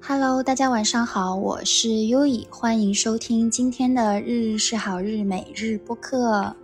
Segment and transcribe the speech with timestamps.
[0.00, 6.54] Hello，大家晚上好，我是优以，欢迎收听今天的日日是好日每日播客。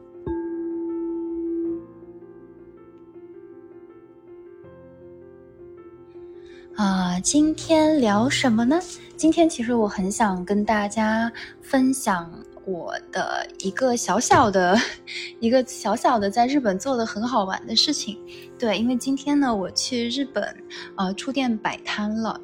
[6.77, 8.81] 啊，今天聊什么呢？
[9.17, 11.31] 今天其实我很想跟大家
[11.61, 12.31] 分享
[12.65, 14.79] 我的一个小小的、
[15.39, 18.17] 一个小小的在日本做的很好玩的事情。
[18.59, 20.57] 对，因为今天呢，我去日本，
[20.97, 22.41] 呃，出店摆摊了。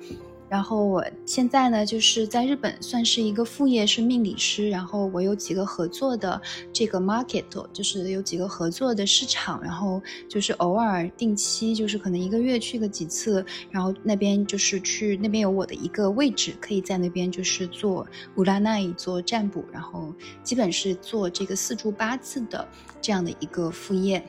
[0.50, 4.68] 然后我现在呢，就是在日本算是一个副业，是命理师。
[4.68, 9.62] 然后我有几个合作的这个 market，就是有几个合作的市场。
[9.62, 13.46] 然后就是偶尔定期，就是可能一个月去个几次。
[13.70, 18.04] 然后那边就是去那边有我的一个位置，可以在那边就是做
[18.34, 19.64] 乌拉奈做占卜。
[19.72, 20.12] 然后
[20.42, 22.66] 基本是做这个四柱八字的
[23.00, 24.20] 这样的一个副业。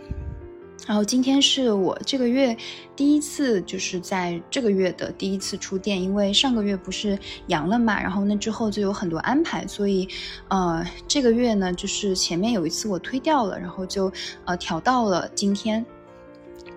[0.88, 2.56] 然后今天是我这个月
[2.96, 7.18] 第一次，就是在这个月的第一次出店，因为上个月不是
[7.48, 10.08] 阳了嘛，然后那之后就有很多安排，所以，
[10.48, 14.12] 呃，这个月呢，就是前面有一次我推掉了，然后就
[14.46, 15.86] 呃调到了今天。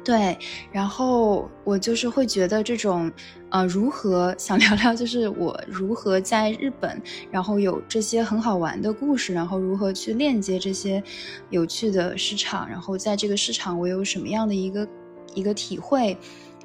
[0.04, 0.38] 对，
[0.70, 3.10] 然后我就是会觉得这种，
[3.48, 11.02] 呃，如何想聊聊，就是我如何在日本，然后有这些很好玩的故事，然后如何去链接这些
[11.48, 14.86] 有趣的市场，然后在这个市场我有什么样的一个
[15.34, 16.14] 一个体会，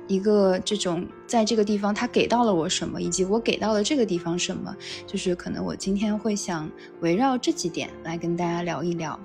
[0.06, 4.76] 一个这种在这个地方他给到了我什么，以及我给到了这个地方什么，
[5.08, 9.18] 就是可能我今天会想围绕这几点来跟大家聊一聊。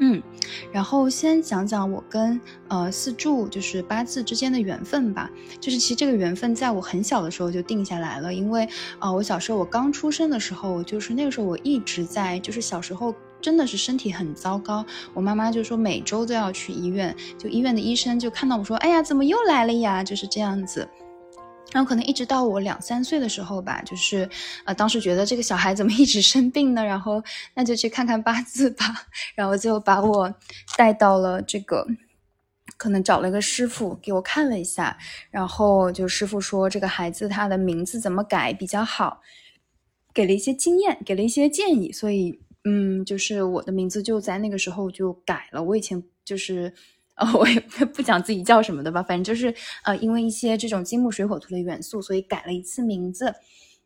[0.00, 0.22] 嗯，
[0.72, 5.30] 然后先讲讲我跟呃四柱就是八字之间的缘分吧。
[5.60, 8.68] 就是其实这个缘分在我很小的时候就定下来了，因为
[8.98, 20.88] 啊我小时候我刚出生的时候，就是那个时候我一直在，就是小时候真的是身体很糟糕，我妈妈就说每周都要去医院，就医院的医生就看到我说，哎呀怎么又来了呀，就是这样子。
[21.70, 24.28] 然后可能一直到我两三岁的时候吧，就是，
[24.64, 26.82] 呃，当时觉得这个小孩怎么 一直生病呢？
[26.82, 27.22] 然后
[27.54, 28.86] 那就去看看八字吧。
[29.36, 30.34] 然后就把我
[30.78, 31.86] 带到了这个，
[32.78, 34.96] 可能找了个师傅给我看了一下。
[35.30, 39.20] 然后就师傅说这个孩子他的名字怎么改比较好，
[40.14, 41.92] 给了一些经验，给了一些建议。
[41.92, 45.62] 所以，嗯，就是我的名字就在那个时候就改了。
[45.62, 46.72] 我以前就是。
[47.38, 53.34] 我也不讲自己叫什么的吧，反正就是呃，因为一些这种金木水火土的元素，所以改了一次名字。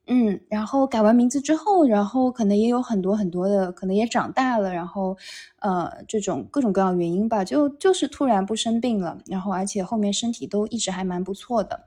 [0.08, 5.16] 嗯，然后改完名字之后，然后可能也有很多很多的，可能也长大了，然后
[5.60, 11.84] 呃，这种各种各样原因吧，就就是突然不生病了，然后而且后面身体都一直还蛮不错的，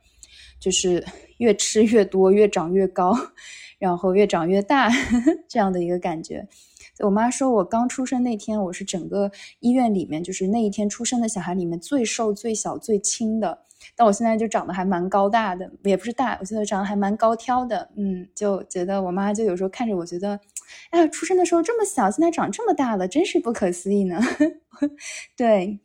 [0.61, 1.05] 就是
[1.39, 3.13] 越吃越多，越长越高，
[3.77, 4.89] 然后越长越大
[5.49, 6.47] 这样的一个感觉。
[6.99, 13.63] 我妈说，我刚出生那天，我是整个医院里面，就是那一天出生的小孩里面最瘦、最小、最轻的。
[13.95, 17.89] 但我现在就长得还蛮高大的，也不是大，我觉得长得还蛮高挑的。
[17.97, 20.39] 嗯，就觉得我妈就有时候看着我，觉得，
[20.89, 24.19] 哎呀，出生的时候这么小，现在长这么大了，真是不可思议呢。
[25.35, 25.84] 对。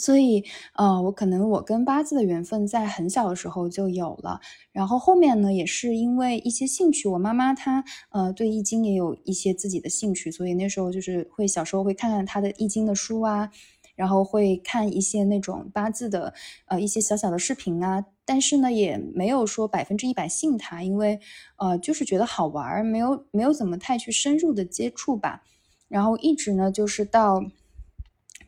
[0.00, 0.42] 所以，
[0.74, 4.40] 呃，我可能我跟八字的缘分在很小的时候就有了，
[4.72, 13.50] 然后后面呢，也是因为一些兴趣，我妈妈她呃对易经也有一些自己的兴趣，所以那时候就是会小时候会看看她的易经的书啊，
[13.94, 16.32] 然后会看一些那种八字的
[16.66, 21.20] 呃一些小小的视频啊，但是呢也没有说百分之一百信他，因为
[21.58, 25.42] 呃就是觉得好玩，没有没有怎么太去深入的接触吧，
[25.88, 27.44] 然后一直呢就是到。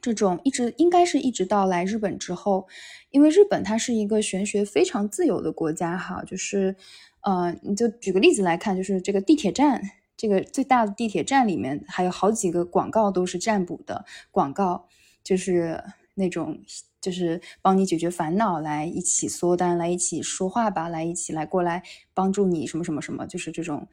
[0.03, 2.67] 这种一直应该是一直到来日本之后，
[3.11, 6.75] 因为日本它是一个玄学非常自由的国家哈，就是，
[7.21, 9.81] 呃，你就举个例子来看，就是这个地铁站，
[10.17, 14.89] 这个最大的地铁站里面还有好几个广告都是占卜的广告，
[15.23, 15.81] 就是
[16.15, 16.61] 那种
[17.01, 21.81] 就是帮你解决烦恼，来一起缩单，来一起说话吧，来一起来过来
[22.13, 23.87] 帮助你什么什么什么，就是这种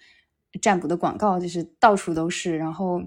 [0.59, 3.03] 占卜的广告就是到处都是，然后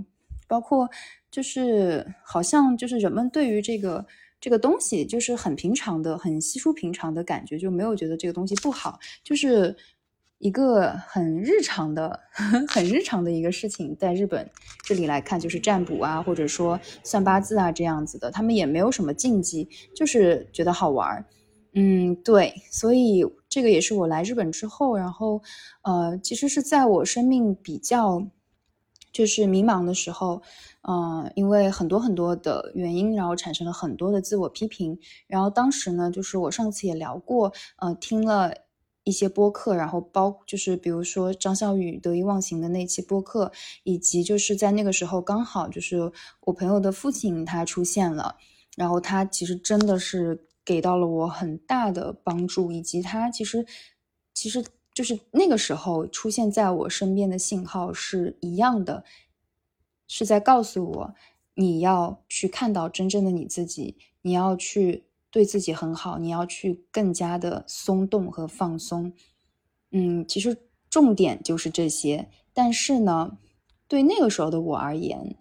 [0.52, 0.88] 包括。
[1.34, 4.04] 就是好像就是人们对于这个
[4.38, 9.74] 这个东西就是很平常的、很稀疏平常的感觉，就没有觉得这个东西不好，就是
[10.36, 12.20] 一个很日常的、
[12.68, 13.96] 很日常的一个事情。
[13.96, 14.46] 在日本
[14.84, 19.66] 这里来看，就是占卜啊，或者说算八字啊这样子的，他们也没有什么禁忌，
[19.96, 21.24] 就是觉得好玩儿。
[21.74, 25.40] 嗯，对，所以这个也是我来日本之后，然后
[25.82, 28.22] 呃，其实是在我生命比较
[29.12, 30.42] 就是迷茫的时候。
[30.84, 34.98] 嗯，因为很多很多的原因，然后产生了很多的自我批评。
[35.28, 38.52] 然后当时呢，就是我上次也聊过，呃，听了
[39.04, 43.52] 一些播客，然后包就是比如说张笑宇得意忘形的那期播客，
[43.84, 46.10] 以及就是在那个时候刚好就是
[46.40, 48.34] 我朋友的父亲他出现了，
[48.76, 53.64] 然后他其实真的是给到了我很大的帮助，以及他其实
[54.34, 59.04] 其实就是那个时候出现在我身边的信号是一样的，
[60.06, 61.14] 是在告诉我
[61.54, 69.12] 你要去看到真正的你自己，你要去对自己很好，你要去更加的松动和放松。
[69.92, 70.56] 嗯，其实
[70.90, 73.38] 重点就是这些，但是呢，
[73.88, 75.36] 对那个时候的我而言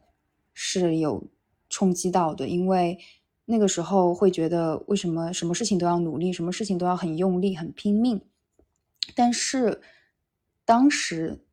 [0.53, 1.21] 是有
[1.69, 2.97] 冲击到的，因为
[3.45, 8.21] 那个时候会觉得为什么什么事情都要努力，什么事情都要很用力、很拼命。
[9.15, 9.81] 但是
[10.65, 11.45] 当时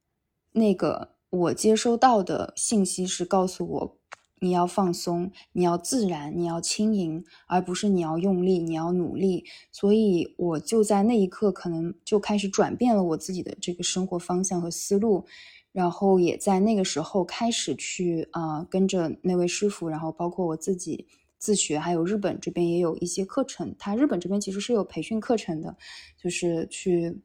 [0.52, 3.98] 那个我接收到的信息是告诉我，
[4.40, 9.44] 你要放松，你要自然，你要轻盈，而不是你要用力，你要努力。
[9.72, 15.26] 所以我就在那一刻，可能就开始转变了我自己的这个生活方向和思路，
[15.72, 21.06] 然后也在那个时候开始去啊跟着那位师傅，然后包括我自己
[21.38, 25.76] 自学，还有日本这边也有一些课程，他日本这边其实是有培训课程的，
[26.16, 27.20] 就是去。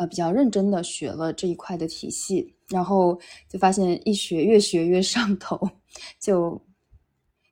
[0.00, 3.20] 呃，比较认真的学了这一块的体系，然后
[3.50, 5.60] 就发现一学越学越上头，
[6.18, 6.58] 就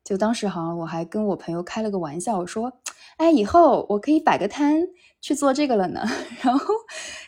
[0.03, 2.73] 就当时好像我还跟我朋友开了个玩笑，我说，
[3.19, 4.81] 哎，以后我可以摆个摊
[5.21, 6.01] 去做这个了呢。
[6.41, 6.75] 然后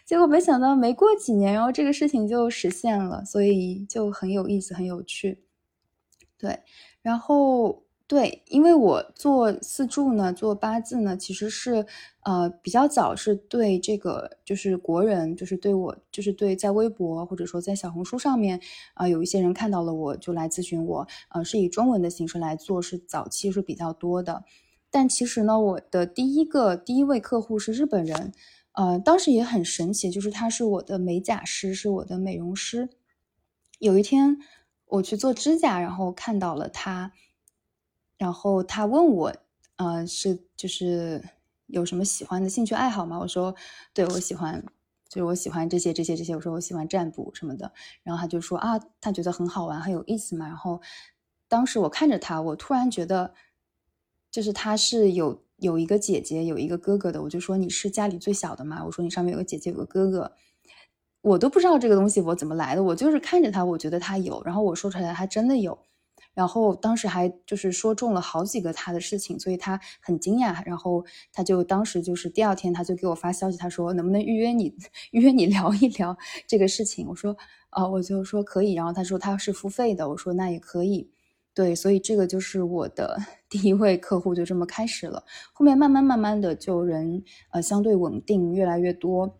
[0.07, 5.45] 结果没想到没过几年，然后这个事情就实现了，所以就很有意思，很有趣。
[6.39, 6.61] 对，
[7.03, 7.83] 然后。
[8.11, 11.87] 对，因为我做四柱呢，做八字呢，其实是，
[12.25, 18.61] 呃，比较早是对这个，就是国人，就是对我，就是对在微博或者说在小红书上面，
[18.95, 24.43] 啊，有一些人看到了我就来咨询我，呃，是以中文的形式来做，是早期是比较多的。
[24.91, 28.33] 但其实呢，我的第一个第一位客户是日本人，
[28.73, 32.89] 呃，当时也很神奇，就是他是我的美甲师，是我的美容师。
[33.79, 34.39] 有一天
[34.87, 37.13] 我去做指甲，然后看到了他。
[38.21, 39.35] 然后他问我，
[39.77, 41.25] 呃，是就是
[41.69, 43.19] 有什么喜欢的兴趣爱好吗？
[43.19, 43.55] 我说，
[43.95, 44.63] 对我喜欢，
[45.09, 46.37] 就是我喜欢这些这些这些。
[46.37, 47.73] 我说我喜欢占卜什么的。
[48.03, 50.47] 然后他就说啊，他觉得很好玩，很有意思嘛。
[50.47, 50.83] 然后
[51.49, 53.33] 当时我看着他，我突然觉得，
[54.31, 57.23] 就是他是有有一个姐姐，有一个哥哥的。
[57.23, 58.85] 我就说你是家里最小的嘛？
[58.85, 60.31] 我说你上面有个姐姐，有个哥哥。
[61.23, 64.43] 我都不知道这个东西我怎么来的，我就是看着他，我觉得他有。
[64.45, 65.87] 然后我说出来，他真的有。
[66.33, 70.63] 然后当时还就是说中了好几个他的事情，所以他很惊讶。
[70.65, 74.75] 然后他就当时就是第二天他就给我发消息，他说能不能预约你
[75.11, 76.17] 预 约你聊一聊
[76.47, 77.07] 这个事情？
[77.09, 77.37] 我说
[77.71, 78.75] 啊，我就说可以。
[78.75, 81.11] 然后他说他是付费的，我说那也可以。
[81.53, 83.19] 对，所以这个就是我的
[83.51, 85.25] 第一位客户，就这么开始了。
[85.53, 89.40] 后面慢慢慢慢的就人呃相对稳定，越来越多。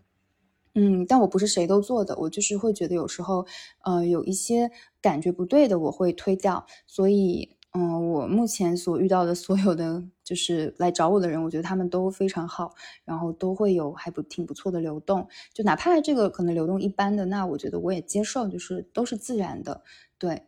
[0.73, 3.45] 嗯，但我不是谁都做的，我就是会觉得有时候，
[3.83, 4.71] 呃，有一些
[5.01, 6.65] 感觉不对的，我会推掉。
[6.87, 12.73] 所以，嗯，我目前所遇到的所有的就是来找我的人，我觉得他们都非常好，
[13.03, 15.27] 然后都会有还不挺不错的流动。
[15.53, 19.81] 就哪怕这个可能流动一般的，那我觉得我也接受，就是都是自然的，
[20.17, 20.43] 对。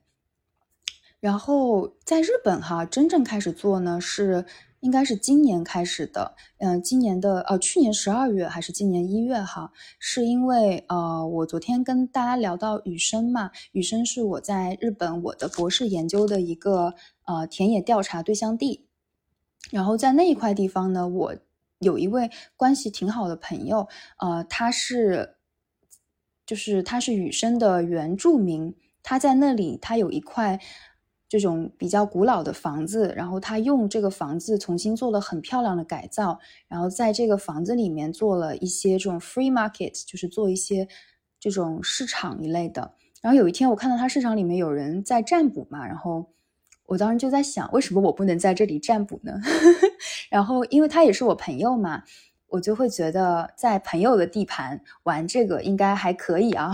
[1.20, 4.46] 然后在日本哈，真正开始做呢是。
[4.84, 9.72] 应该是今年开始的，嗯，今年的呃，去年十二月还是今年一月哈？
[9.98, 18.86] 是因为呃，我昨天跟大家聊到雨生嘛，雨生是我在日本我的博士研究的一个呃田野调查对象地，
[19.72, 21.36] 然后在那一块地方呢，我
[21.80, 23.88] 有一位关系挺好的朋友，
[24.20, 25.38] 呃，他是
[26.46, 30.60] 就是他是雨生的原住民，他在那里他有一块。
[31.34, 36.38] 这种比较古老的房子，然后他用这个房子重新做了很漂亮的改造，
[36.68, 40.88] 然后在这个房子里面做了一些这种 free market，就是做一些
[41.40, 42.94] 这种市场一类的。
[43.20, 46.24] 然后有一天我看到他市场里面有人在占卜嘛，然后
[46.86, 49.34] 我当时就在想，为什么我不能在这里占卜呢？
[50.30, 52.04] 然后因为他也是我朋友嘛，
[52.50, 56.72] 我就会觉得在朋友的地盘玩这个应该还可以啊。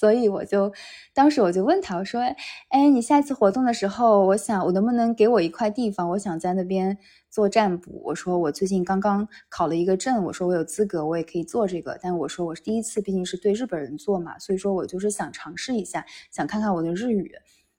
[0.00, 0.72] 所以我就
[1.12, 2.22] 当时我就问他，我说
[2.70, 6.08] ：“哎，你下次活动的时候，我想我能不能给我一块地方？
[6.08, 6.96] 我想在那边
[7.28, 8.00] 做占卜。
[8.06, 11.98] 我说我最近刚刚考了一个证，我说我有资格，我也可以做这个。
[12.00, 17.32] 但我说我是第一次，毕竟是对日本人做嘛，所以说我就是想尝试一下，想看看我的日语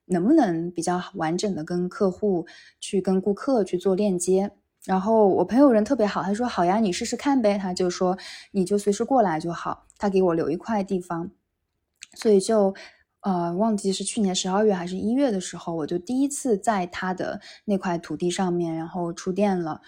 [0.06, 2.46] 能不能比较完整的跟客户
[2.80, 4.52] 去跟顾客去做链接。
[4.86, 7.58] 然后我朋友人特别好，他说好呀，你试试看呗。
[7.58, 8.16] 他就说
[8.52, 11.32] 你就随时过来就好，他给我留一块地方。”
[12.16, 12.74] 所以就，
[13.22, 19.82] 呃，忘记是去年十二月还是一月的时候，我就第一次在他的那块土地上面，然后出店了。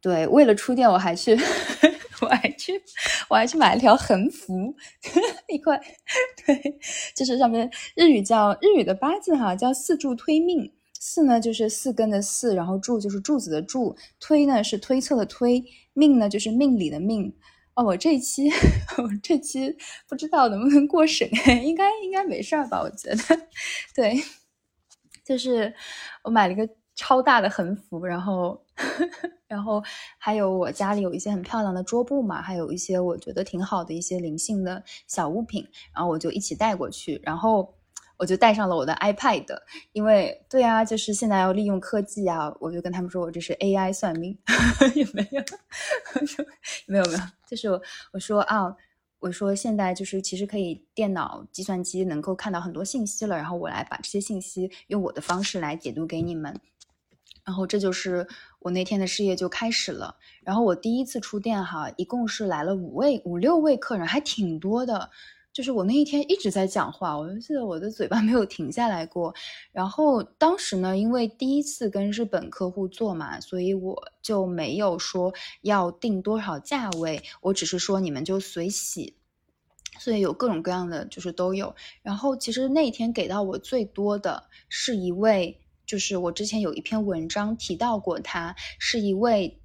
[0.00, 1.36] 对，为了出店，我还去，
[2.22, 2.80] 我还去，
[3.28, 4.74] 我还去买了条横幅，
[5.52, 5.78] 一块。
[6.46, 6.78] 对，
[7.14, 10.72] 就是上面日语叫日语的八字哈，叫四柱推命。
[11.02, 15.64] 四呢就是四根的四，然后柱就是柱子的柱，推呢是推测的推，
[15.94, 17.34] 命呢就是命里的命。
[17.82, 18.48] 我这期
[18.98, 19.76] 我这期
[20.08, 21.28] 不知道能不能过审，
[21.64, 22.80] 应该应该没事儿吧？
[22.80, 23.16] 我觉得，
[23.94, 24.14] 对，
[25.24, 25.72] 就是
[26.22, 28.64] 我买了一个超大的横幅，然后
[29.46, 29.82] 然后
[30.18, 37.74] 还有我家里有一些很漂亮的桌布嘛，还有一些我觉得挺好的一些灵性的小物品，然后我就一起带过去，然后。
[38.20, 39.46] 我就带上了我的 iPad，
[39.92, 44.38] 因为对啊，就是现在要利用科技啊，我就跟他们说我这是 AI 算命，
[44.94, 45.40] 也没有，
[46.90, 47.68] 没有没有，就是
[48.12, 48.74] 我说啊，
[49.20, 56.52] 我说现在就是其实可以电脑、计算机能够看到很多信息了，然后我来把这些信息用我的方式来解读给你们，
[57.44, 58.26] 然后这就是
[58.58, 60.16] 我那天的事业就开始了。
[60.42, 65.10] 然后我第一次出店哈，一共是来了五位、五六位客人，还挺多的。
[65.52, 69.34] 就是我那一天一直在讲话，我就记得我的嘴巴没有停下来过。
[69.72, 79.16] 然后当时呢，因为第一次跟日本客户做嘛，所以我就没有说要定多少价位，我只是说你们就随喜。
[79.98, 81.74] 所以有各种各样的，就是都有。
[82.02, 89.60] 然后其实那天给到我最多的是一位，就是我之前有一篇文章提到过，他是一位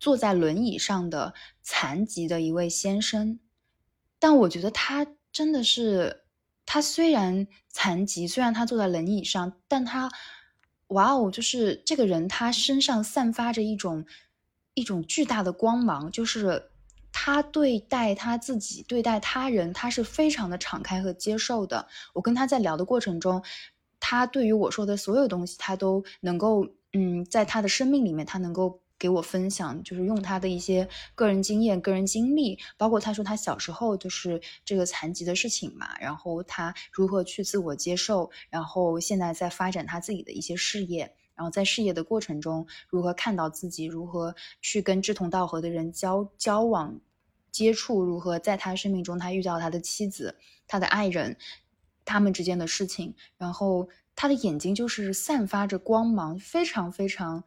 [0.00, 3.38] 坐在轮椅上的残疾的一位先生，
[4.18, 5.06] 但我觉得他。
[5.36, 6.22] 真的是，
[6.64, 10.10] 他虽然残疾，虽然他坐在轮椅上，但他，
[10.86, 14.06] 哇哦，就是这个人，他身上散发着一种
[14.72, 16.70] 一种巨大的光芒，就是
[17.12, 21.86] 他对待他自己，对待他人，他是非常的敞开和接受的。
[22.14, 23.44] 我跟他在聊的过程中，
[24.00, 28.80] 他对于我说的所有东西，他都能够，嗯，在他的生命里面，他能够。
[28.98, 46.98] 给我分享，就是用他的一些个人经验、个人经历，包括他说他小时候就是这个残疾的事情嘛，然后他如何去自我接受，然后现在在发展他自己的一些事业，然后在事业的过程中如何看到自己，如何去跟志同道合的人交交往、
[47.50, 50.36] 接触，如何在他生命中他遇到他的妻子、
[50.66, 51.36] 他的爱人，
[52.06, 57.44] 他们之间的事情，然后他的眼睛就是散发着光芒，非常非常。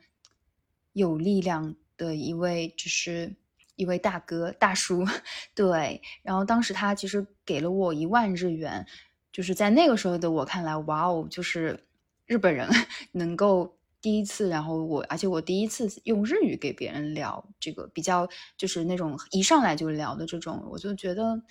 [0.94, 3.36] 有力量的一位，就是
[3.76, 5.06] 一位大哥大叔，
[5.54, 6.02] 对。
[6.24, 8.86] 然后当时他其实给了我一万日元，
[9.32, 11.86] 就是在那个时候的我看来，哇哦，就是
[12.26, 12.68] 日本人
[13.14, 18.28] 能够第一次，然后我，而且我第一次用日语给别人聊这个比较，
[18.58, 21.42] 就是那种一上来就聊的这种，我就觉得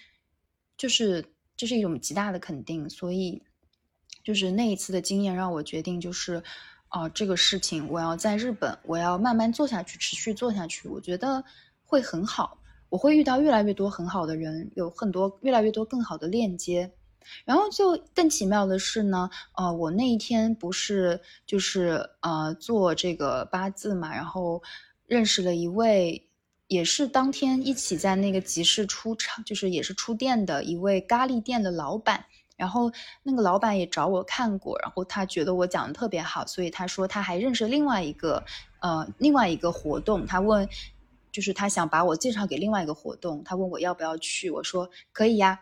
[0.77, 1.25] 就是
[1.57, 2.89] 这是一种极大的肯定。
[2.91, 3.43] 所以
[4.25, 6.43] 就是那一次的经验让我决定就是。
[6.91, 11.45] 哦，这个事情我要在日本，我要慢慢做下去，持续做下去，我觉得
[11.85, 12.59] 会很好。
[12.89, 16.91] 我会遇到越来越多很好的人，有很多越来越多更好的链接。
[17.45, 24.63] 然后就更奇妙的是呢，呃，我那一天不是就是呃做这个八字嘛，然后
[25.05, 26.27] 认识了一位，
[26.69, 32.25] 也是当天一起在那个集市出场，就是也是出店的一位咖喱店的老板。
[32.59, 32.91] 然后
[33.23, 38.45] 那个老板也找我看过，然后他觉得我讲的特别好，所以他说他还认识另外一个，
[38.81, 40.69] 呃，另外一个活动，他问，
[41.31, 45.61] 就是他想把我介绍给另外一个活动，他问我要不要去，我说可以呀，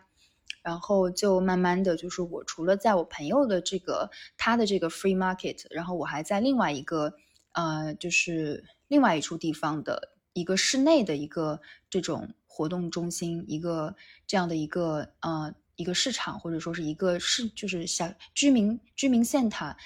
[0.63, 7.13] 然后就慢慢的就是我除了在我朋友的这个他的这个 free market，然后我还在另外一个，
[7.51, 11.61] 呃，就是另外一处地方的一个室内的一个
[11.91, 15.53] 这种活动中心，一个这样的一个，呃。
[15.77, 19.77] 一个市场，或者说是一个市，就是小居民居民县它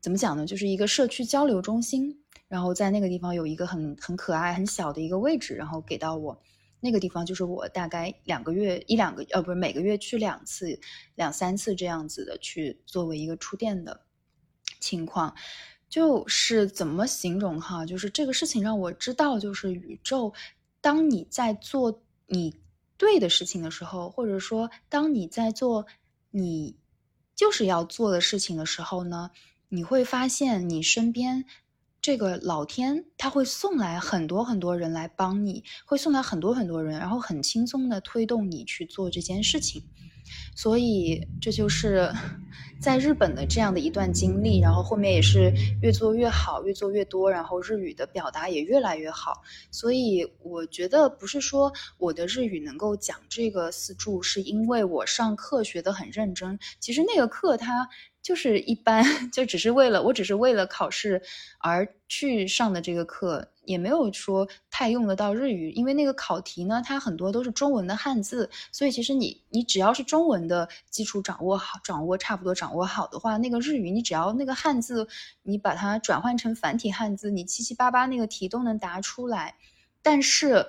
[0.00, 0.46] 怎么讲呢？
[0.46, 2.24] 就是一个社区交流中心。
[2.48, 6.40] 然后在那个地方有一个很很可爱、很小的一个位置，然后给到我。
[6.80, 10.80] 那个地方就是我大概两个月一两个呃，不是每个月去两次、
[11.16, 14.00] 两三次这样子的去作为一个出店的
[14.80, 15.34] 情况。
[15.90, 17.84] 就是怎么形容哈？
[17.84, 20.32] 就是这个事情让我知道，就是宇宙，
[20.80, 22.54] 当你在做你。
[22.98, 25.86] 对的事情的时候，或者说当你在做
[26.30, 26.76] 你
[27.34, 29.30] 就是要做的事情的时候呢，
[29.68, 31.46] 你会发现你身边
[32.02, 39.82] 这个老天他会送来很多很多人来帮你，会送来很多很多人，然后很轻松的推动你去做这件事情。
[40.54, 42.10] 所以这就是
[42.80, 49.42] 在日本的这样的一段经历，然后后面也是越做越好，越做越多，然后日语的表达也越来越好。
[49.70, 56.58] 所以我觉得不是说我的日语能够讲这个四柱，是因为我上课学得很认真。
[56.80, 57.88] 其实那个课它。
[58.20, 61.22] 就是一般， 就只是为了我，只是为了考试
[61.60, 75.06] 而去上的这个课，也没有说太用得到日语，因为那个考题呢，它很多都是中文的汉字，所以其实你你只要是中文的基础掌握好，掌握差不多掌握好的话，那个日语你只要那个汉字
[75.42, 79.54] 你把它转换成繁体汉字，你七七八八那个题都能答出来。
[80.00, 80.66] 但是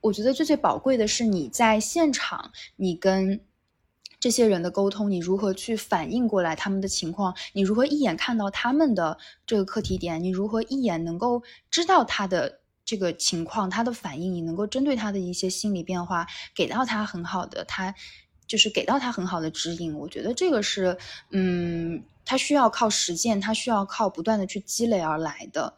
[0.00, 3.40] 我觉得最最宝贵的是你在现场，你跟
[4.18, 17.94] 这些人的沟通，你如何去反应过来他们的情况，你如何一眼看到他们的这个课题点，你如何一眼能够知道他的这个情况，他的反应，你能够针对他的一些心理变化，给到他很好的，他
[18.46, 19.94] 就是给到他很好的指引。
[19.94, 20.96] 我觉得这个是，
[21.30, 25.74] 嗯，他需要靠实践，他需要靠不断的去积累而来的。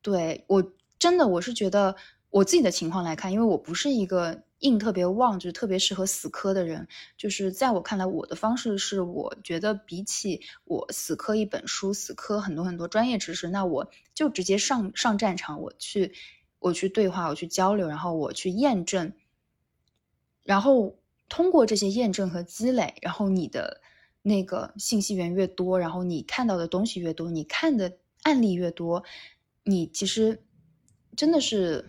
[0.00, 1.96] 对我真的，我是觉得
[2.30, 4.42] 我自己的情况来看，因为我不是一个。
[4.60, 6.86] 硬特别旺，就是特别适合死磕的人。
[7.16, 16.12] 就是在我看来，我的方式是，我觉得比起我死磕一本书、死磕很多很多专业知识，那我就直接上上战场，我去
[16.58, 19.12] 我去对话，我去交流，然后我去验证，
[20.42, 20.98] 然后
[21.28, 23.80] 通过这些验证和积累，然后你的
[24.22, 29.04] 那个信息源越多，然后你看到的东西越多，你看的案例越多，
[29.64, 30.42] 你其实
[31.16, 31.88] 真的是。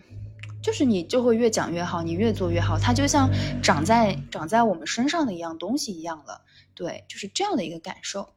[0.62, 3.28] 就是你就会越讲越好，你越做越好，它就像
[3.62, 6.42] 长在长在我们身上的一样东西一样了，
[6.74, 8.34] 对，就是这样的一个感受。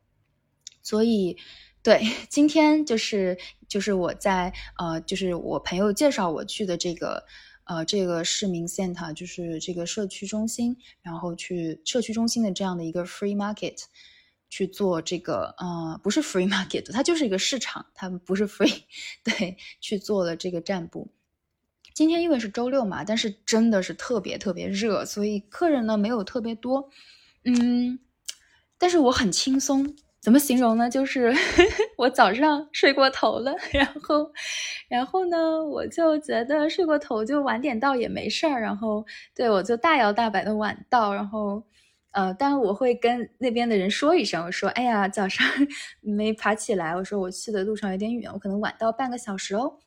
[0.82, 1.38] 所以，
[1.84, 7.24] 对，今天就是就是我在呃，就是我朋友介绍我去的这个
[7.66, 13.84] 呃这个市民 center，就是这个社区中心，然后去社区中心的这样的一个 free market
[14.50, 18.84] 去做这个呃不是 free market，它就是一个市场，它不是 free，
[19.24, 21.12] 对，去做了这个占卜。
[21.96, 26.90] 今天因为是周六嘛，但是真的是特别特别热，所以客人呢没有特别多，
[27.46, 27.98] 嗯，
[28.78, 30.90] 但是我很轻松，怎么形容呢？
[30.90, 31.34] 就是
[31.98, 34.30] 我早上睡过头了，然后，
[34.90, 41.64] 然后呢，我就觉得睡过头就晚点到也没事儿，然后对我就大摇大摆的晚到，然后，
[42.12, 45.48] 呃，当然我会跟那边的人说一声，我说，哎呀，早上
[46.04, 49.80] 没爬起来，我说我去的路上有点远，我可能晚到半个小时哦。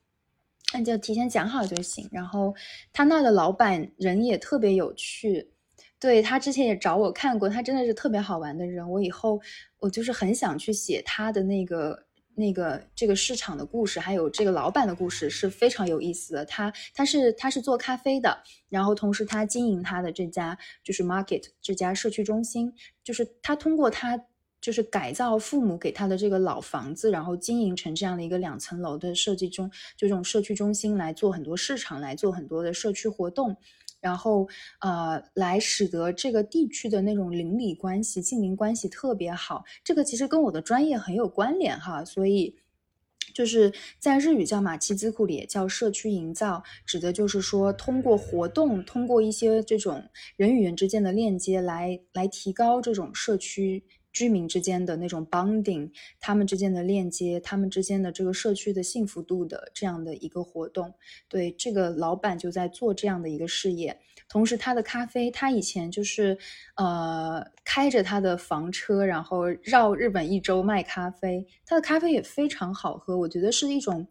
[0.74, 2.08] 那就提前讲好就行。
[2.12, 2.54] 然后
[2.92, 5.50] 他那的老板人也特别有趣，
[5.98, 8.88] 对他之前也找我看过，他真的是特别好玩的人。
[8.90, 9.40] 我以后
[9.78, 16.44] 我就是很想去写他的那个那个这个市场的故事，还有这个老板的故事是非常有意思的。
[16.44, 24.22] 他他是他是做咖啡的，然后同时他经营他的这家就是 Market 这家社区中心，就是他通过他。
[24.60, 33.56] 就是改造父母给他的这个老房子，然后经营成这样的一个两层楼的设计中，就这种社区中心来做很多市场，来做很多的社区活动，
[34.00, 34.48] 然后
[34.80, 39.64] 呃，来使得这个地区的那种邻里关系、近邻关系特别好。
[39.84, 42.56] 这个其实跟我的专业很有关联哈，所以
[43.34, 50.02] 就是在日语叫马奇兹库里，叫社区营造，指的就是说通过活动，通过一些这种
[50.36, 53.84] 人与人之间的链接，来来提高这种社区。
[54.12, 60.92] 居民之间的那种 bonding，他们之间的链接，他们之间的这个社区的幸福度的这样的一个活动，
[61.28, 63.98] 对这个老板就在做这样的一个事业。
[64.28, 66.36] 同时，他的咖啡，他以前就是
[66.74, 71.46] 呃开着他的房车，然后绕日本一周卖咖啡。
[71.64, 74.06] 他的咖啡也非常好喝，我觉得是一种，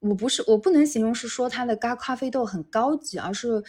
[0.00, 3.62] 我不是我不能形容是说他的咖咖啡豆很高级，而是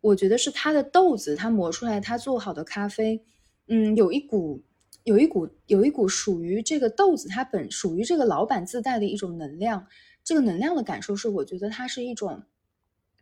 [0.00, 3.22] 我觉得是他的豆子，他磨出来他做好的咖啡，
[3.66, 4.62] 嗯，有一股。
[5.06, 9.86] 有一股有一股属于这个豆子，它本属于这个老板自带的一种能量。
[10.24, 12.42] 这个能量的感受是，我觉得它是一种，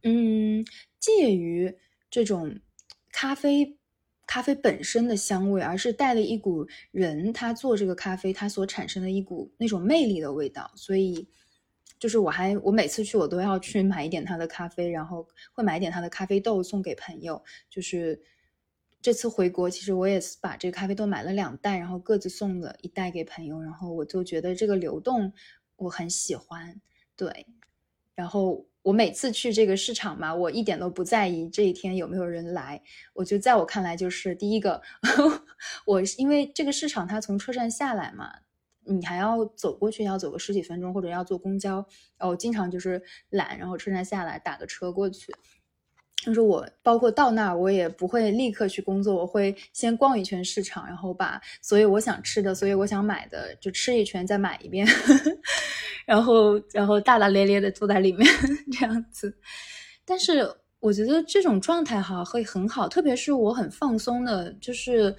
[0.02, 0.64] 嗯，
[0.98, 1.76] 介于
[2.10, 2.58] 这种
[3.12, 3.76] 咖啡
[4.26, 10.72] 咖啡本身的香味，而是带了一股人他做这个咖啡他所产生的一股那种魅力的味道。
[10.74, 11.28] 所以，
[11.98, 18.18] 就是我还我每次去我都要去买一点他的咖啡，然后会买一点他的咖啡豆送给朋友，就是。
[19.04, 23.60] 这次回国，其实我也是把这个咖啡豆买了两袋，然后各自送了一袋给朋友。
[23.60, 25.30] 然后我就觉得这个流动
[25.76, 26.80] 我很喜欢，
[27.14, 27.46] 对。
[28.14, 32.80] 然后我每次去这个市场嘛，我一点都不在意这一天有没有人来。
[33.12, 34.80] 我就在我看来，就是第一个，
[35.84, 38.32] 我因为这个市场它从车站下来嘛，
[38.86, 41.86] 你还要走过去，要走个十几分钟，或者要坐公交。
[42.16, 45.30] 然后经常就是懒，然后车站下来打个车过去。
[46.24, 54.86] 就是我，包括到那儿，我也不会立刻去工作，我会先逛一圈市场，然后把所有我想吃的、所有我想买的就吃一圈，再买一遍，
[56.06, 58.26] 然后然后大大咧咧的坐在里面
[58.72, 59.36] 这样子。
[60.06, 65.14] 但是我觉得这种状态哈会很好，特别是我很放松的，就是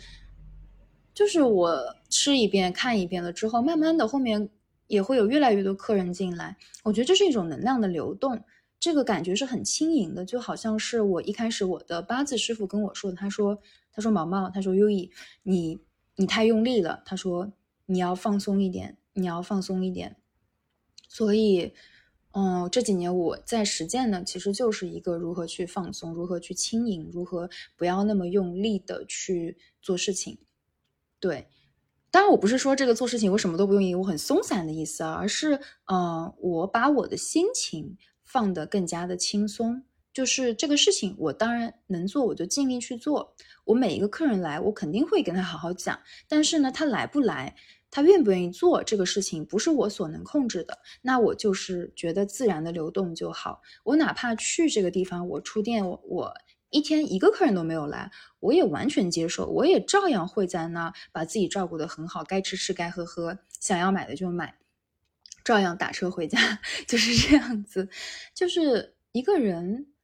[1.13, 4.50] 就是我吃一遍、看一遍了之后，慢慢的后面
[4.88, 8.44] 也会有越来越多客人进来，我觉得这是一种能量的流动。
[8.80, 13.18] 这个感觉是很轻盈的，就好像是我一开始我的八字师傅跟我说的。
[13.18, 13.60] 他说
[13.92, 15.10] ：“他说毛毛，他说优异，
[15.44, 15.80] 你
[16.16, 17.02] 你太用力了。
[17.06, 17.52] 他说
[17.88, 20.18] 你要放松一点，你要放松一点。
[21.08, 21.74] 所以，
[22.34, 30.38] 嗯，这几年我在实践呢，其实就是一个如何去放松，如何去轻盈，如何不要那么用力的去做事情。
[31.20, 31.48] 对，
[32.12, 39.84] 当然我不是说这个做事情我什么都不用力，我很松散的意思啊，而是，嗯，我把我的心情放得更加的轻松。
[40.14, 43.36] 就是这个事情，我当然能做，我就尽力去做。
[43.66, 46.00] 我每一个客人来，我肯定会跟他好好讲。
[46.30, 47.54] 但是呢，他来不来，
[47.92, 50.80] 他愿不愿意做这个事情，不是我所能控制的。
[51.02, 53.62] 那我就是觉得自然的流动就好。
[53.84, 56.34] 我哪怕去这个地方，我出店，我我
[56.70, 58.10] 一天一个客人都没有来，
[58.40, 64.56] 我也完全接受，我也照样会在那把自己照顾得很好，该吃吃，该喝喝，想要买的就买，
[65.46, 67.88] 照样打车回家， 就是这样子。
[68.34, 69.96] 就是一个人。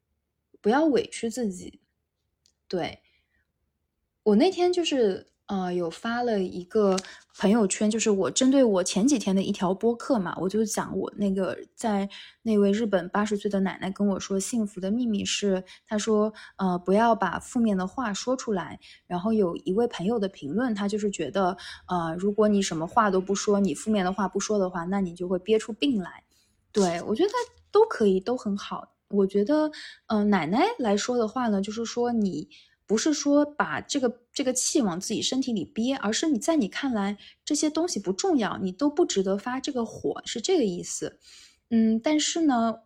[0.61, 1.81] 不要委屈自己。
[2.67, 3.01] 对
[4.23, 6.95] 我那天就是呃有发了一个
[7.37, 12.07] 朋友圈，就是我针对我前几天的一条播客嘛，我就讲我那个在
[12.41, 18.79] 那位日本八十岁的奶奶跟我说，幸福的秘密是，她说呃不要把负面的话说出来。
[19.07, 26.23] 然后有一位朋友的评论，他就是觉得呃如果你什么话都不说，你负面的话不说的话，那你就会憋出病来。
[26.71, 27.29] 对我觉得
[27.71, 28.87] 都可以，都很好。
[29.09, 29.69] 我觉得，
[30.07, 32.47] 嗯，奶奶来说的话呢，就是说你
[32.91, 41.17] 不是说把这个这个气往自己身体里憋，而是你在你看来这些东西不重要，你都不值得发这个火，是这个意思。
[41.69, 42.81] 嗯，但是呢，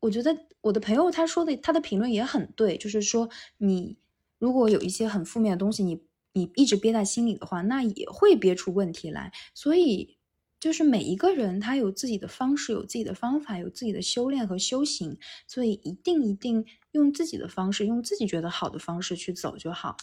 [0.00, 3.96] 我觉得我的朋友他说的他的评论也很对，就是说你
[4.38, 6.02] 如果有一些很负面的东西，你
[6.34, 10.15] 你一直憋在心里的话，那也会憋出问题来，所以。
[10.58, 15.16] 就是每一个人他有自己的方式，有自己的方法，有自己的修炼和修行，
[15.46, 19.96] 所以一定一定用自己的方式，用自己觉得好的方式去走就好，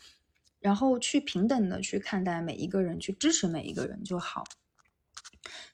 [0.59, 4.43] 然后去平等的去看待每一个人，去支持每一个人就好。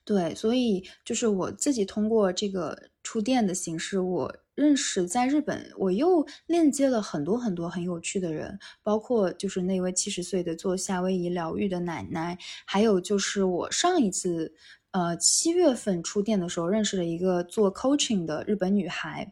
[0.04, 14.54] 对，所以就是我自己通过这个触电的形式，我认识在日本，我又链接了很多很多很有趣的人，包括就是那位七十岁的做夏威夷疗愈的奶奶，还有就是我上一次
[14.92, 19.32] 呃七月份出店的时候认识了一个做 coaching 的日本女孩，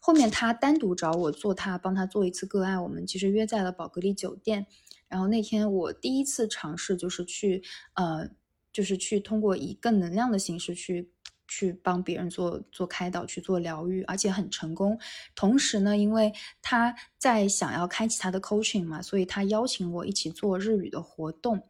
[0.00, 4.66] 后面她单独找我做，她帮她做一次个案，我们其实约在了宝格丽酒店，
[5.06, 7.62] 然后那天我第一次尝试就是去
[7.94, 8.28] 呃。
[8.70, 11.10] 就是去通过以更能量的形式去
[11.48, 14.96] 去帮别人做做开导，去做疗愈，而且很成功。
[15.34, 16.32] 同时呢，因为
[16.62, 21.62] 他在想要开启他的 coaching 嘛，所以他邀请我一起做日语的活动。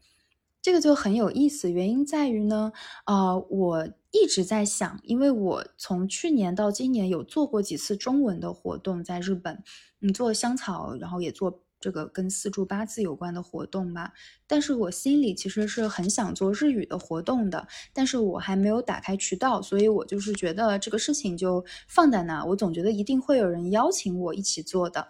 [0.61, 2.73] 这个就很有意思，原因在于呢，
[3.07, 9.63] 呃，我一直在想，因为我从去年到今年有做过几次中文的活动，在日本，
[10.01, 11.63] 嗯，做香草，然后也做。
[11.81, 14.13] 这个跟四柱八字有关的活动吧，
[14.47, 25.09] 但是我心里其实是很想做日语的活动的，但是我还没有打开渠道，所以我就是觉得这个事情就放在那，我总觉得一定会有人邀请我一起做的，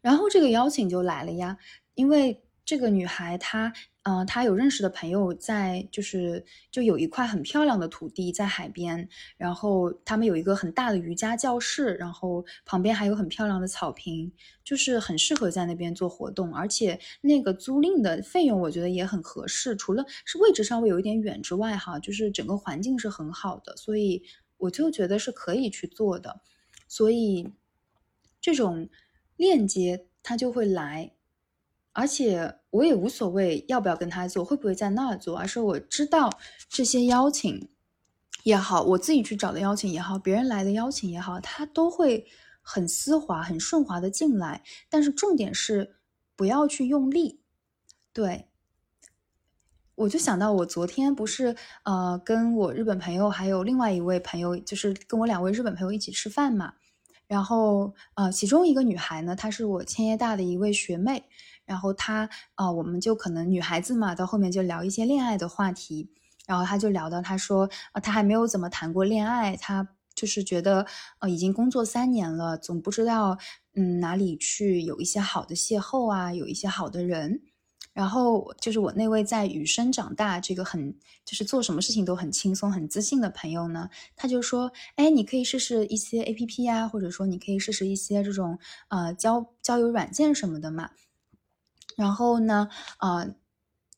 [0.00, 1.58] 然后这个邀请就来了呀，
[1.94, 3.72] 因为这个女孩她。
[4.02, 14.32] 嗯，他有认识的朋友在，就是就有一块很漂亮的土地在海边，然后他们有一个很大的瑜伽教室，然后旁边还有很漂亮的草坪，
[14.64, 24.22] 就是很适合在那边做活动，而且那个租赁的费用我觉得也很合适，除了是位置稍微有一点远之外，哈，就是整个环境是很好的，所以
[24.56, 26.40] 我就觉得是可以去做的，
[26.88, 27.52] 所以
[28.40, 28.88] 这种
[29.36, 31.12] 链接他就会来。
[31.92, 36.30] 而且我也无所谓要不要跟他做，会不会在那儿做，而是我知道
[36.68, 37.68] 这些邀请
[38.44, 42.24] 也好，我自己去找的邀请也好，别人来的邀请也好，他都会
[42.62, 44.62] 很丝滑、很顺滑的进来。
[44.88, 45.96] 但是重点是
[46.36, 47.40] 不要去用力。
[48.12, 48.46] 对，
[49.96, 56.74] 我就想到我昨天不是呃跟我日本朋友还有另外一位朋友，就是跟我两位日本朋友一起吃饭嘛。
[57.26, 61.24] 然后呃，其中一个女孩呢，她是我千叶大的一位学妹。
[61.70, 66.10] 然后他啊，我们就可能女孩子嘛，到后面就聊一些恋爱的话题。
[66.44, 70.84] 然后他就聊到，他说啊，他还没有怎么谈过恋爱，他就是觉得
[71.20, 73.38] 呃，已经工作三年了，总不知道
[73.74, 77.40] 嗯哪里去有一些好的邂逅啊，有一些好的人。
[77.92, 90.90] 然后就是我那位在雨生长大，这个很就是做什么事情都很轻松、很自信的朋友呢，他就说，哎，你可以试试一些 A P P 呀，或者说你可以试试一些这种呃交交友软件什么的嘛。
[92.00, 93.26] 然后呢，啊，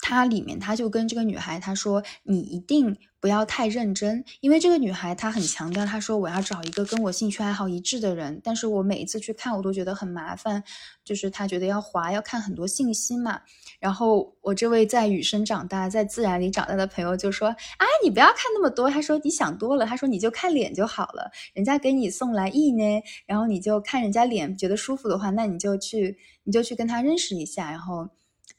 [0.00, 8.40] 他里面他就跟这个女孩他说：“你一定不要太认真，因为这个女孩她很强调，她说我要找一个跟我兴趣爱好一致的人。
[8.42, 10.64] 但是我每一次去看，我都觉得很麻烦，
[11.04, 13.40] 就是她觉得要滑，要看很多信息嘛。
[13.78, 18.90] 然后我这位在雨声长大、在自然里长大的朋友就说：啊，你不要看那么多。
[18.90, 19.86] 他说你想多了。
[19.86, 28.08] 他说你就看脸就好了，人家给你送来意呢，然后你就看人家脸，觉得舒服的话，那你就去，你就去跟他认识一下，然后。”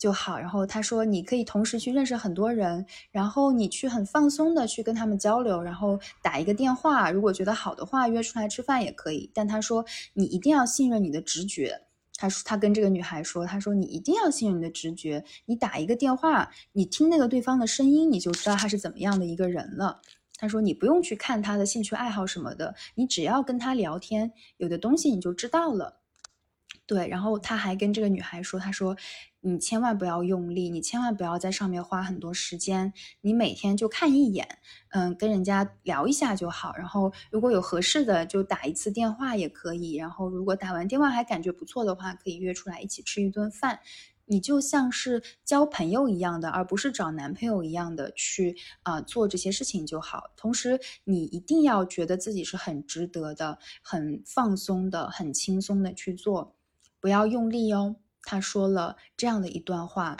[0.03, 9.31] 就好，然后他说你可以同时去认识很多人，然后你去很放松的去跟他们交流，然后打一个电话，如果觉得好的话约出来吃饭也可以。
[9.33, 11.83] 但他说你一定要信任你的直觉。
[12.17, 20.01] 他说他跟这个女孩说，他说你一定要信任你的直觉，你打一个电话，你听那个对方的声音，你就知道他是怎么样的一个人了。
[20.37, 26.01] 他说你不用去看他的兴趣爱好什么的，你只要跟他聊天，有的东西你就知道了。
[26.85, 28.95] 对，然后他还跟这个女孩说，他说。
[29.45, 32.93] 你千万不要用力，你千万不要在上面花很多时间。
[33.19, 34.47] 你每天就看一眼，
[34.91, 36.73] 嗯，跟人家聊一下就好。
[36.77, 39.95] 然后如果有合适的，就打一次电话也可以。
[39.95, 43.81] 然后如果打完电话还感觉不错的话，可以约出来一起吃一顿饭。
[44.25, 50.31] 你就像是交朋友一样的，而不是找男朋友一样的去啊做这些事情就好。
[50.37, 56.55] 同时，你一定要觉得自己是很值得的、很放松的、很轻松的去做，
[57.03, 57.97] 不要用力哦。
[58.21, 60.15] 他说了这样的一段话，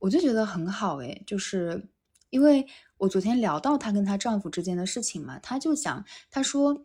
[0.00, 1.88] 我就觉得很好诶，就是
[2.28, 2.66] 因为
[2.98, 6.84] 我昨天聊到她跟她丈夫之间的事情嘛，她就讲，她说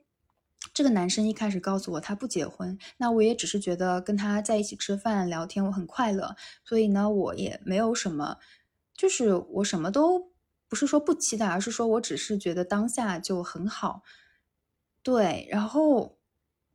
[0.74, 8.38] 这个男生一开始告诉我他不结婚，那我也只是觉得跟他在一起吃饭聊天我很快乐，所以呢我也没有什么，
[8.96, 10.32] 就是我什么都
[10.70, 14.04] 不是说不期待，而是说我只是觉得当下就很好，
[15.04, 16.19] 对，然后。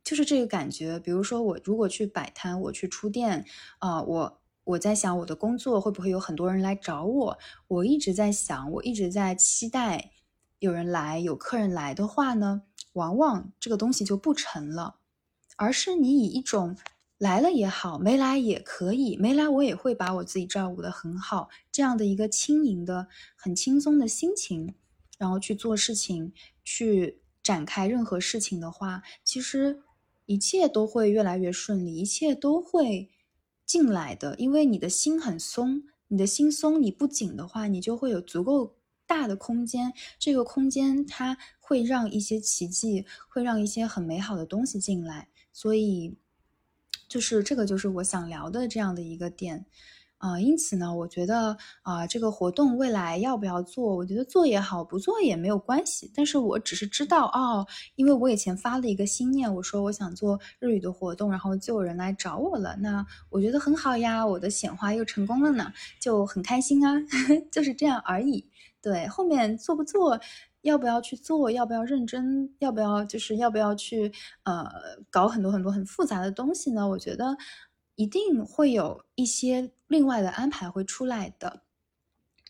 [0.05, 3.43] 就是这个感觉，比如说我如果去摆摊，我去出店，
[3.79, 7.37] 啊，我我在想我的工作会不会有很多人来找我？
[7.67, 10.11] 我一直在想，我一直在期待
[10.59, 12.61] 有人来，有客人来的话呢，
[12.93, 14.97] 往往这个东西就不成了，
[15.55, 16.77] 而是你以一种
[17.17, 24.75] 来了也好，没来也可以，没来我也会把我自己照顾得很好，这样的一个轻盈的、很轻松的心情，
[25.17, 26.31] 然后去做事情，
[26.63, 29.81] 去展开任何事情的话，其实。
[30.25, 33.09] 一切都会越来越顺利，一切都会
[33.65, 46.17] 进来的，因为你的心很松，你的心松，你不紧的话，你就会有足够大的空间，这个空间它会让一些奇迹，会让一些很美好的东西进来，所以
[47.07, 49.65] 就是这个就是我想聊的这样的一个点。
[50.25, 53.95] 啊，因此呢，我觉得啊，这个活动未来要不要做？
[53.95, 56.11] 我觉得做也好，不做也没有关系。
[56.15, 62.75] 但是我只是知道哦，因为我以前发了一个心念，我说我想做日语的活动，然后就有人来找我了。
[62.77, 66.95] 那我觉得很好呀，我的显化又成功了呢，就很开心啊，
[67.51, 68.49] 就是这样而已。
[68.81, 70.19] 对，后面做不做，
[70.61, 74.11] 要不要去做，要不要认真，要不要就是要不要去
[74.43, 74.65] 呃
[75.11, 76.87] 搞很多很多很复杂的东西呢？
[76.89, 77.37] 我觉得。
[77.95, 81.61] 一定会有一些另外的安排会出来的，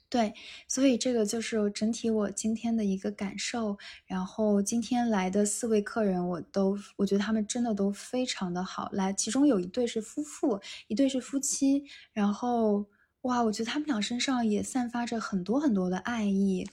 [0.10, 0.34] 对，
[0.68, 3.78] 所以这个就是整体我今天的一个感受。
[4.06, 8.90] 然后今天来的四位客人，我都我觉得他们真的都非常的好。
[8.94, 11.84] 来，其中有一对是夫妇，一对是夫妻。
[12.14, 12.86] 然后
[13.22, 16.66] 哇，我觉得他们俩身上也散发着很多很多的爱意。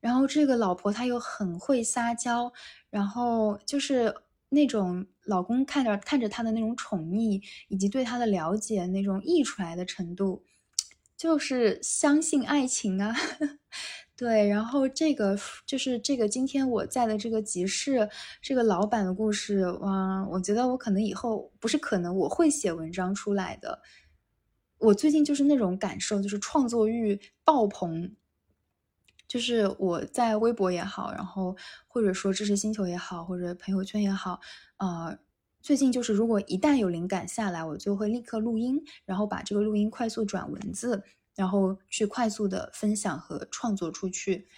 [0.00, 2.52] 然后这个老婆她又很会撒娇，
[2.90, 4.14] 然后就是
[4.50, 5.06] 那种。
[5.26, 10.42] 老公看着看着她的那种宠溺，以及对她的了解那种溢出来的程度，
[11.16, 13.14] 就是相信爱情啊。
[14.16, 18.08] 对，然后这个就是这个今天我在的这个集市，
[18.42, 23.80] 这个老板的故事，哇，我觉得我可能以后不是可能我会写文章出来的。
[24.78, 28.16] 我最近就是那种感受，就是创作欲爆棚，
[29.30, 34.40] 就是我在微博也好，然后或者说知识星球也好，或者朋友圈也好。
[34.78, 35.16] 呃，
[35.62, 41.04] 最近就是如果一旦有灵感下来，我就会立刻录音，然后把这个录音快速转文字，
[41.36, 44.48] 然后去快速的分享和创作出去。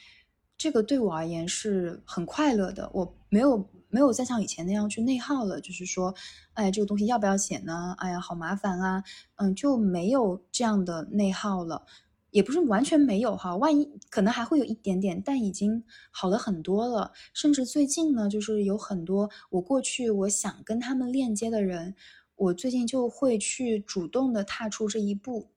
[0.57, 6.15] 这个对我而言是很快乐的，我没有没有再像以前那样去内耗了，就是说，
[6.55, 7.95] 哎，这个东西要不要写呢？
[7.99, 9.05] 哎呀，好麻烦啊，
[9.37, 11.85] 嗯，就没有这样的内耗了。
[12.33, 17.13] 也不是完全没有哈，万一可能还会有一点点，但已经好了很多了。
[17.35, 21.95] 甚至最近呢，就是有很多我过去我想跟他们链接的人，
[22.37, 25.51] 我最近就会去主动的踏出这一步。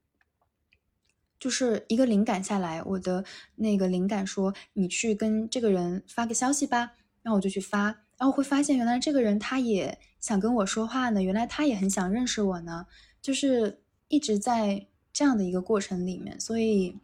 [1.40, 3.24] 就是一个灵感下来，我的
[3.56, 7.84] 那个灵感说你去跟这个人发个消息吧，然后我就去发，
[8.18, 12.86] 然后会发现原来这个人他也想跟我说话呢，原来他也很想认识我呢，
[13.22, 14.88] 就是一直在。
[15.16, 16.98] 这样的一个过程里面，所以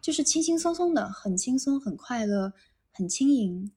[0.00, 2.54] 就是轻轻松松的，很轻松，很快乐，
[2.90, 3.70] 很轻盈。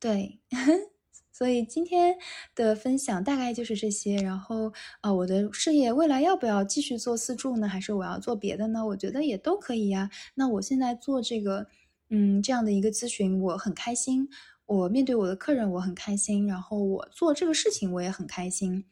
[0.00, 0.40] 对，
[1.30, 2.16] 所以今天
[2.52, 4.16] 的分享大概就是这些。
[4.16, 7.68] 然后啊，我的事业未来要不要继续做私助呢？
[7.68, 8.84] 还是我要做别的呢？
[8.84, 10.10] 我觉得也都可以呀。
[10.34, 11.68] 那我现在做这个，
[12.10, 14.28] 嗯，这样的一个咨询，我很开心。
[14.66, 16.44] 我面对我的客人，我很开心。
[16.48, 18.84] 然后我做这个事情，我也很开心。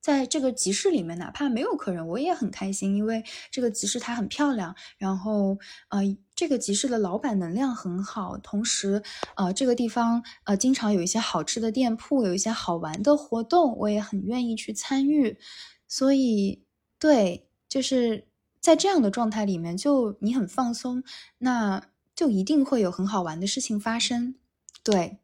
[0.00, 4.74] 在这个集市里面，哪怕没有客人，我也很开心，因为这个集市它很漂亮。
[4.96, 5.58] 然后，
[5.90, 6.00] 呃，
[6.34, 9.02] 这个集市的老板能量很好，同时，
[9.36, 15.38] 呃，这个地方呃经常有一些好吃的店铺，有一些好玩的活动，我也很愿意去参与。
[15.86, 16.64] 所以，
[16.98, 18.26] 对，就是
[18.58, 21.04] 在这样的状态里面，就你很放松，
[21.38, 24.34] 那就一定会有很好玩的事情发生。
[24.82, 25.18] 对，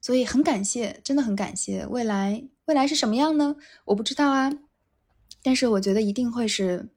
[0.00, 2.44] 所以很感谢，真的很感谢未来。
[2.66, 3.56] 未来是什么样呢？
[3.86, 4.52] 我不知道啊，
[5.42, 6.88] 但是我觉得一定会是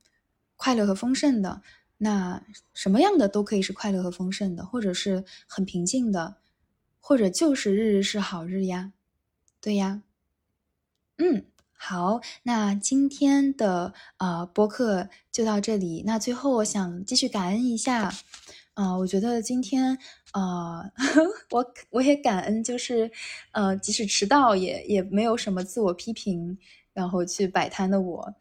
[0.56, 1.62] 快乐和丰盛的。
[1.98, 6.36] 那什么样的都可以是快乐和丰盛的，或者是很平静的，
[7.00, 8.92] 或者就是日日是好日呀。
[9.62, 10.02] 对呀，
[11.18, 16.04] 嗯，好，那今天的呃播客就到这里。
[16.06, 18.14] 那最后我想继续感恩一下。
[18.76, 19.98] 啊，我觉得今天，
[20.36, 20.84] 啊，
[21.52, 23.10] 我我也感恩，就是，
[23.54, 26.58] 呃，即使迟到也也没有什么自我批评，
[26.92, 28.36] 然后去摆摊的我。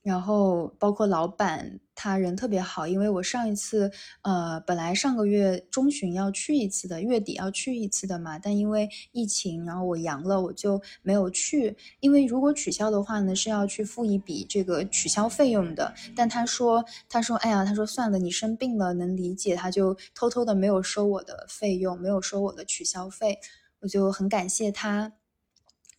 [0.00, 3.90] 然后包括老板，他人特别好，因为我上一次，
[4.22, 11.76] 呃，本来上个月中旬要去一次的，月底要去一次的嘛，但因为疫情，然后我阳了，我就没有去。
[12.00, 15.94] 因为如果取消的话呢，是要去付一笔这个取消费用的。
[16.16, 23.38] 但他说，他说，哎呀，他说算了，你生病了，能理解，他就偷偷的没有收我的费用，没有收我的取消费，
[23.80, 25.12] 我就很感谢他。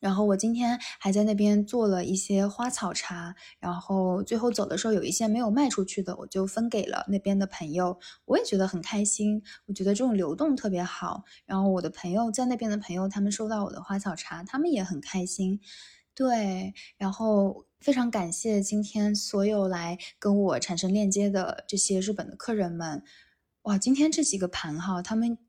[0.05, 9.41] 然后我今天还在那边做了一些花草茶，然后最后走的时候有一些没有卖出去的，我就分给了那边的朋友，我也觉得很开心。
[9.65, 11.23] 我觉得这种流动特别好。
[11.47, 15.59] 然后我的朋友在那边的朋友，他们收到我的花草茶，他们也很开心。
[16.13, 23.01] 对，然后非常感谢今天所有来跟我产生链接的这些日本的客人们。
[23.63, 25.39] 哇，今天这几个盘哈，他们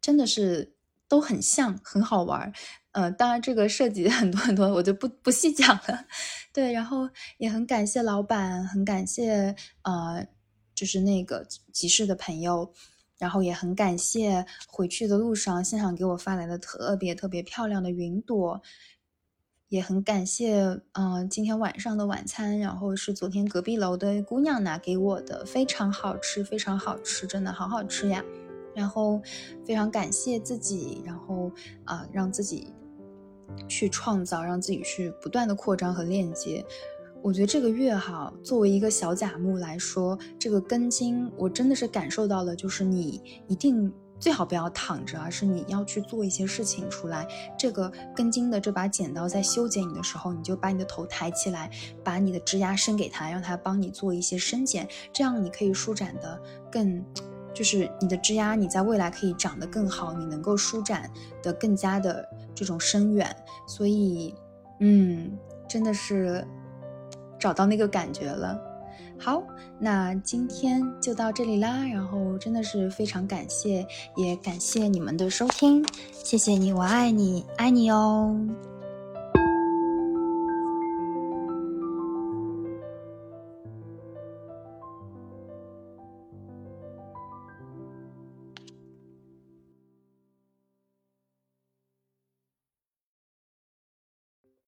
[0.00, 0.74] 真的是
[1.06, 2.50] 都很像，很好玩。
[2.96, 6.06] 呃，当然这个涉及 很多很多，我就不不细讲了。
[6.50, 7.06] 对，然后
[7.36, 10.26] 也很感谢老板，很感谢呃，
[10.74, 12.72] 就是那个集市的朋友，
[13.18, 18.62] 然后也很感谢回去的路上现场给我发来的特别特别漂亮的云朵，
[19.68, 28.24] 也很感谢嗯，今天晚上的晚餐，然后是昨天隔壁楼的姑娘拿给我的，非常好吃，非常好吃，真的好好吃呀。
[28.74, 29.20] 然后
[29.66, 31.52] 非常感谢自己，然后
[31.84, 32.72] 啊，让自己。
[33.68, 36.64] 去创造，让自己去不断的扩张和链接。
[37.22, 47.26] 我觉得这个月哈，作为一个小甲木来说，这个根茎我真的是感受到了，就是你一定最好不要躺着，而是你要去做一些事情出来。
[47.58, 51.68] 这个根茎的这把剪刀在修剪你的时候，你就把你的头抬起来，
[52.04, 57.04] 把你的枝丫伸给他，让他帮你做一些伸剪，这样你可以舒展的更。
[57.56, 61.10] 就是你的枝丫，你在未来可以长得更好，你能够舒展
[61.42, 63.34] 的更加的这种深远，
[63.66, 64.34] 所以，
[64.80, 65.32] 嗯，
[65.66, 66.46] 真的是
[67.38, 68.60] 找到那个感觉了。
[69.18, 69.42] 好，
[69.78, 78.38] 那今天就到这里啦，然后真的是非常感谢，也感谢你们的收听，谢谢你，我爱你，爱你哦。